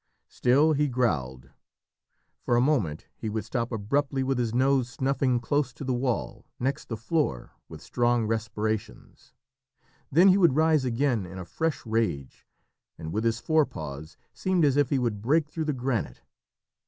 Still 0.29 0.73
he 0.73 0.87
growled. 0.87 1.51
For 2.41 2.55
a 2.55 2.59
moment 2.59 3.05
he 3.15 3.29
would 3.29 3.45
stop 3.45 3.71
abruptly 3.71 4.23
with 4.23 4.39
his 4.39 4.51
nose 4.51 4.89
snuffing 4.89 5.39
close 5.39 5.73
to 5.73 5.83
the 5.83 5.93
wall, 5.93 6.47
next 6.59 6.89
the 6.89 6.97
floor, 6.97 7.51
with 7.69 7.83
strong 7.83 8.25
respirations; 8.25 9.33
then 10.11 10.29
he 10.29 10.39
would 10.39 10.55
rise 10.55 10.85
again 10.85 11.27
in 11.27 11.37
a 11.37 11.45
fresh 11.45 11.85
rage, 11.85 12.47
and 12.97 13.13
with 13.13 13.23
his 13.23 13.39
forepaws 13.39 14.17
seemed 14.33 14.65
as 14.65 14.75
if 14.75 14.89
he 14.89 14.97
would 14.97 15.21
break 15.21 15.47
through 15.47 15.65
the 15.65 15.71
granite. 15.71 16.23